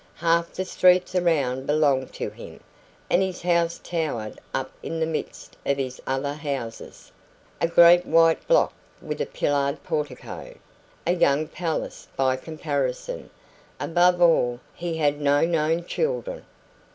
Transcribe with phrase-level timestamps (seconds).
[0.15, 2.59] Half the streets around belonged to him,
[3.07, 7.11] and his house towered up in the midst of his other houses,
[7.61, 10.55] a great white block, with a pillared portico
[11.05, 13.29] a young palace by comparison.
[13.79, 16.45] Above all, he had no known children.